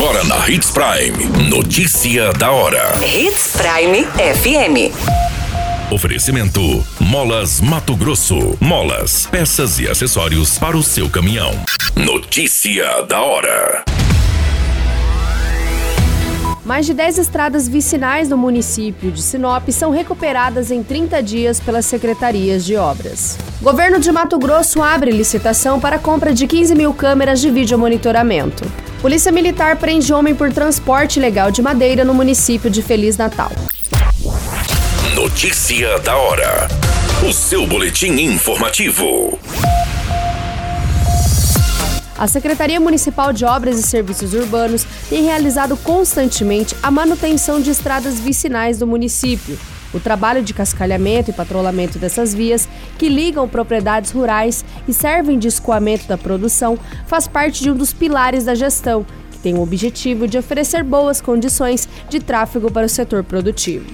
Agora 0.00 0.22
na 0.22 0.48
Hits 0.48 0.70
Prime. 0.70 1.50
Notícia 1.50 2.32
da 2.34 2.52
hora. 2.52 2.92
Hits 3.04 3.56
Prime 3.56 4.04
FM. 4.04 4.94
Oferecimento: 5.92 6.60
Molas 7.00 7.60
Mato 7.60 7.96
Grosso. 7.96 8.56
Molas, 8.60 9.26
peças 9.26 9.80
e 9.80 9.88
acessórios 9.88 10.56
para 10.56 10.76
o 10.76 10.84
seu 10.84 11.10
caminhão. 11.10 11.50
Notícia 11.96 13.02
da 13.08 13.20
hora. 13.20 13.82
Mais 16.64 16.86
de 16.86 16.94
10 16.94 17.18
estradas 17.18 17.66
vicinais 17.66 18.28
do 18.28 18.38
município 18.38 19.10
de 19.10 19.20
Sinop 19.20 19.68
são 19.70 19.90
recuperadas 19.90 20.70
em 20.70 20.80
30 20.80 21.20
dias 21.24 21.58
pelas 21.58 21.86
secretarias 21.86 22.64
de 22.64 22.76
obras. 22.76 23.36
Governo 23.60 23.98
de 23.98 24.12
Mato 24.12 24.38
Grosso 24.38 24.80
abre 24.80 25.10
licitação 25.10 25.80
para 25.80 25.96
a 25.96 25.98
compra 25.98 26.32
de 26.32 26.46
15 26.46 26.72
mil 26.76 26.94
câmeras 26.94 27.40
de 27.40 27.50
vídeo 27.50 27.76
monitoramento. 27.76 28.62
Polícia 29.00 29.30
Militar 29.30 29.76
prende 29.76 30.12
homem 30.12 30.34
por 30.34 30.52
transporte 30.52 31.20
ilegal 31.20 31.52
de 31.52 31.62
madeira 31.62 32.04
no 32.04 32.12
município 32.12 32.68
de 32.68 32.82
Feliz 32.82 33.16
Natal. 33.16 33.52
Notícia 35.14 36.00
da 36.00 36.16
hora. 36.16 36.66
O 37.24 37.32
seu 37.32 37.64
boletim 37.64 38.10
informativo. 38.20 39.38
A 42.18 42.26
Secretaria 42.26 42.80
Municipal 42.80 43.32
de 43.32 43.44
Obras 43.44 43.78
e 43.78 43.82
Serviços 43.84 44.34
Urbanos 44.34 44.84
tem 45.08 45.22
realizado 45.22 45.76
constantemente 45.76 46.74
a 46.82 46.90
manutenção 46.90 47.60
de 47.60 47.70
estradas 47.70 48.18
vicinais 48.18 48.78
do 48.78 48.86
município. 48.88 49.56
O 49.92 49.98
trabalho 49.98 50.42
de 50.42 50.52
cascalhamento 50.52 51.30
e 51.30 51.34
patrulhamento 51.34 51.98
dessas 51.98 52.34
vias, 52.34 52.68
que 52.98 53.08
ligam 53.08 53.48
propriedades 53.48 54.10
rurais 54.10 54.64
e 54.86 54.92
servem 54.92 55.38
de 55.38 55.48
escoamento 55.48 56.06
da 56.06 56.18
produção, 56.18 56.78
faz 57.06 57.26
parte 57.26 57.62
de 57.62 57.70
um 57.70 57.74
dos 57.74 57.92
pilares 57.92 58.44
da 58.44 58.54
gestão, 58.54 59.06
que 59.30 59.38
tem 59.38 59.54
o 59.54 59.62
objetivo 59.62 60.28
de 60.28 60.36
oferecer 60.36 60.84
boas 60.84 61.20
condições 61.20 61.88
de 62.08 62.20
tráfego 62.20 62.70
para 62.70 62.86
o 62.86 62.88
setor 62.88 63.24
produtivo. 63.24 63.86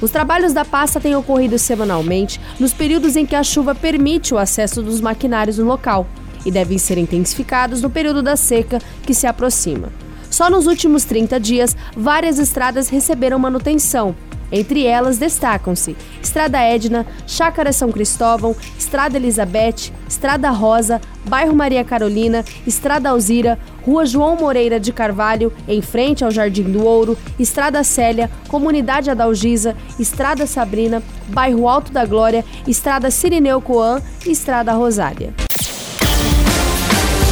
Os 0.00 0.10
trabalhos 0.10 0.52
da 0.52 0.64
pasta 0.64 1.00
têm 1.00 1.14
ocorrido 1.14 1.58
semanalmente 1.58 2.40
nos 2.58 2.72
períodos 2.72 3.14
em 3.16 3.24
que 3.24 3.36
a 3.36 3.42
chuva 3.42 3.74
permite 3.74 4.34
o 4.34 4.38
acesso 4.38 4.82
dos 4.82 5.00
maquinários 5.00 5.58
no 5.58 5.66
local 5.66 6.06
e 6.44 6.50
devem 6.50 6.78
ser 6.78 6.98
intensificados 6.98 7.80
no 7.80 7.88
período 7.88 8.22
da 8.22 8.36
seca 8.36 8.80
que 9.02 9.14
se 9.14 9.26
aproxima. 9.26 9.88
Só 10.30 10.50
nos 10.50 10.66
últimos 10.66 11.04
30 11.04 11.38
dias, 11.38 11.76
várias 11.96 12.38
estradas 12.38 12.88
receberam 12.88 13.38
manutenção. 13.38 14.14
Entre 14.54 14.86
elas 14.86 15.18
destacam-se 15.18 15.96
Estrada 16.22 16.60
Edna, 16.60 17.04
Chácara 17.26 17.72
São 17.72 17.90
Cristóvão, 17.90 18.54
Estrada 18.78 19.16
Elizabeth, 19.16 19.92
Estrada 20.08 20.48
Rosa, 20.50 21.00
Bairro 21.26 21.56
Maria 21.56 21.82
Carolina, 21.82 22.44
Estrada 22.64 23.10
Alzira, 23.10 23.58
Rua 23.84 24.06
João 24.06 24.36
Moreira 24.36 24.78
de 24.78 24.92
Carvalho, 24.92 25.52
em 25.66 25.82
frente 25.82 26.24
ao 26.24 26.30
Jardim 26.30 26.62
do 26.62 26.84
Ouro, 26.84 27.18
Estrada 27.36 27.82
Célia, 27.82 28.30
Comunidade 28.46 29.10
Adalgisa, 29.10 29.76
Estrada 29.98 30.46
Sabrina, 30.46 31.02
Bairro 31.28 31.68
Alto 31.68 31.90
da 31.90 32.06
Glória, 32.06 32.44
Estrada 32.66 33.10
Sirineu 33.10 33.60
Coan 33.60 34.00
e 34.24 34.30
Estrada 34.30 34.72
Rosália. 34.72 35.34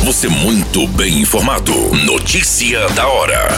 Você 0.04 0.28
muito 0.28 0.88
bem 0.88 1.20
informado. 1.20 1.72
Notícia 2.04 2.88
da 2.88 3.06
hora. 3.06 3.50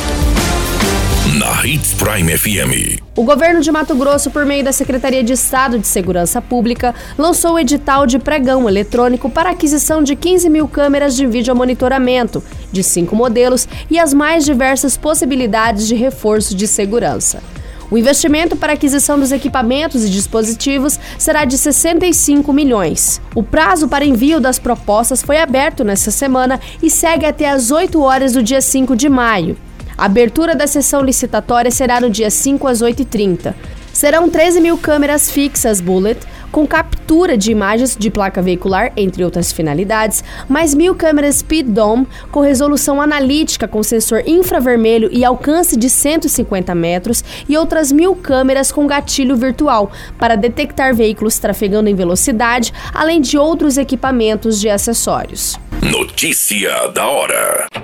Na 1.33 1.65
Hits 1.67 1.95
Prime 1.95 2.37
FM. 2.37 3.03
O 3.17 3.25
governo 3.25 3.63
de 3.63 3.73
Mato 3.73 3.95
Grosso, 3.95 4.31
por 4.31 4.45
meio 4.45 4.63
da 4.63 4.73
Secretaria 4.73 5.25
de 5.25 5.33
Estado 5.33 5.79
de 5.79 5.87
Segurança 5.87 6.41
Pública, 6.43 6.95
lançou 7.17 7.55
o 7.55 7.59
edital 7.59 8.07
de 8.07 8.19
pregão 8.19 8.69
eletrônico 8.69 9.31
para 9.31 9.49
aquisição 9.49 10.03
de 10.03 10.15
15 10.15 10.51
mil 10.51 10.69
câmeras 10.69 11.17
de 11.17 11.27
vídeo 11.27 11.57
monitoramento, 11.57 12.45
de 12.71 12.83
cinco 12.83 13.17
modelos 13.17 13.67
e 13.91 13.99
as 13.99 14.13
mais 14.13 14.45
diversas 14.45 14.99
possibilidades 14.99 15.89
de 15.89 15.95
reforço 15.95 16.55
de 16.55 16.67
segurança. 16.67 17.43
O 17.91 17.97
investimento 17.97 18.55
para 18.55 18.75
aquisição 18.75 19.19
dos 19.19 19.33
equipamentos 19.33 20.05
e 20.05 20.11
dispositivos 20.11 21.01
será 21.19 21.47
de 21.47 21.57
65 21.57 22.53
milhões. 22.53 23.19
O 23.35 23.43
prazo 23.43 23.89
para 23.89 24.05
envio 24.05 24.41
das 24.41 24.59
propostas 24.59 25.23
foi 25.23 25.39
aberto 25.39 25.85
nesta 25.85 26.11
semana 26.11 26.61
e 26.83 26.91
segue 26.91 27.25
até 27.25 27.49
às 27.49 27.71
8 27.71 27.99
horas 28.03 28.35
do 28.35 28.43
dia 28.43 28.61
5 28.61 28.95
de 28.95 29.09
maio. 29.09 29.57
A 29.97 30.07
abertura 30.07 30.55
da 30.55 30.67
sessão 30.67 31.03
licitatória 31.03 31.71
será 31.71 32.01
no 32.01 32.11
dia 32.11 32.31
5 32.31 32.67
às 32.67 32.83
8h30. 32.83 33.55
Serão 33.93 34.29
13 34.29 34.61
mil 34.61 34.77
câmeras 34.77 35.31
fixas 35.31 35.81
Bullet, 35.81 36.19
com 36.51 36.67
captura 36.67 37.39
de 37.39 37.53
imagens 37.53 37.97
de 37.97 38.11
placa 38.11 38.43
veicular, 38.43 38.93
entre 38.97 39.25
outras 39.25 39.53
finalidades, 39.53 40.23
mais 40.49 40.75
mil 40.75 40.97
câmeras 40.97 41.37
Speed 41.37 41.69
Dome 41.69 42.07
com 42.33 42.41
resolução 42.41 43.01
analítica 43.01 43.69
com 43.69 43.83
sensor 43.85 44.23
infravermelho 44.27 45.09
e 45.13 45.25
alcance 45.25 45.77
de 45.77 45.89
150 45.89 46.75
metros 46.75 47.25
e 47.49 47.57
outras 47.57 47.93
mil 47.93 48.17
câmeras 48.17 48.73
com 48.73 48.87
gatilho 48.87 49.37
virtual 49.37 49.93
para 50.19 50.37
detectar 50.37 50.93
veículos 50.93 51.39
trafegando 51.39 51.89
em 51.89 51.95
velocidade, 51.95 52.73
além 52.93 53.21
de 53.21 53.39
outros 53.39 53.79
equipamentos 53.79 54.61
de 54.61 54.69
acessórios. 54.69 55.57
Notícia 55.83 56.89
da 56.89 57.07
hora. 57.07 57.84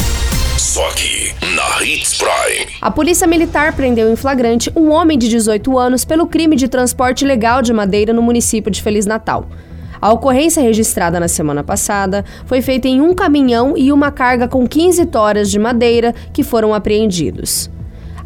Só 0.61 0.87
aqui, 0.89 1.33
na 1.55 1.83
Hits 1.83 2.19
Prime. 2.19 2.67
A 2.79 2.91
Polícia 2.91 3.25
Militar 3.25 3.75
prendeu 3.75 4.11
em 4.11 4.15
flagrante 4.15 4.71
um 4.75 4.91
homem 4.91 5.17
de 5.17 5.27
18 5.27 5.75
anos 5.75 6.05
pelo 6.05 6.27
crime 6.27 6.55
de 6.55 6.67
transporte 6.67 7.25
ilegal 7.25 7.63
de 7.63 7.73
madeira 7.73 8.13
no 8.13 8.21
município 8.21 8.69
de 8.69 8.79
Feliz 8.79 9.07
Natal. 9.07 9.49
A 9.99 10.13
ocorrência 10.13 10.61
registrada 10.61 11.19
na 11.19 11.27
semana 11.27 11.63
passada 11.63 12.23
foi 12.45 12.61
feita 12.61 12.87
em 12.87 13.01
um 13.01 13.15
caminhão 13.15 13.75
e 13.75 13.91
uma 13.91 14.11
carga 14.11 14.47
com 14.47 14.67
15 14.67 15.07
toras 15.07 15.49
de 15.49 15.57
madeira 15.57 16.13
que 16.31 16.43
foram 16.43 16.75
apreendidos. 16.75 17.67